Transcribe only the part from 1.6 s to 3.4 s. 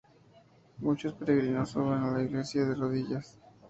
suben a la iglesia de rodillas.